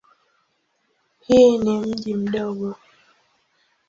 Hii 1.19 1.57
ni 1.57 1.77
mji 1.79 2.13
mdogo. 2.15 2.75